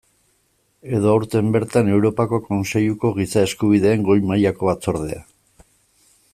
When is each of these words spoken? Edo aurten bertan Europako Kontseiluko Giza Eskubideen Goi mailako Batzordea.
Edo 0.99 1.11
aurten 1.17 1.51
bertan 1.55 1.91
Europako 1.97 2.39
Kontseiluko 2.47 3.13
Giza 3.19 3.45
Eskubideen 3.51 4.09
Goi 4.09 4.19
mailako 4.31 4.71
Batzordea. 4.73 5.25